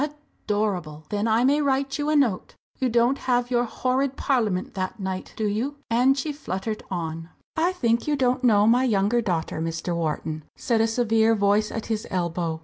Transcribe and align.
"Adorable! 0.47 1.05
Then 1.09 1.27
I 1.27 1.43
may 1.43 1.61
write 1.61 1.99
you 1.99 2.09
a 2.09 2.15
note? 2.15 2.55
You 2.79 2.89
don't 2.89 3.19
have 3.19 3.51
your 3.51 3.65
horrid 3.65 4.17
Parliament 4.17 4.73
that 4.73 4.99
night, 4.99 5.31
do 5.37 5.45
you?" 5.45 5.75
and 5.91 6.17
she 6.17 6.31
fluttered 6.33 6.81
on. 6.89 7.29
"I 7.55 7.71
think 7.73 8.07
you 8.07 8.15
don't 8.15 8.43
know 8.43 8.65
my 8.65 8.83
younger 8.83 9.21
daughter, 9.21 9.61
Mr. 9.61 9.95
Wharton?" 9.95 10.43
said 10.57 10.81
a 10.81 10.87
severe 10.87 11.35
voice 11.35 11.69
at 11.71 11.85
his 11.85 12.07
elbow. 12.09 12.59